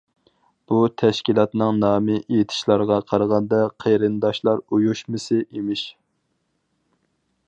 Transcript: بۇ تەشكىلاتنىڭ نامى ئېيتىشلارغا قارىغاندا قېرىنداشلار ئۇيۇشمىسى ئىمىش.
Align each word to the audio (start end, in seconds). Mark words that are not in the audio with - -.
بۇ 0.69 0.77
تەشكىلاتنىڭ 1.01 1.81
نامى 1.83 2.15
ئېيتىشلارغا 2.21 2.97
قارىغاندا 3.11 3.61
قېرىنداشلار 3.85 4.65
ئۇيۇشمىسى 4.79 5.41
ئىمىش. 5.45 5.85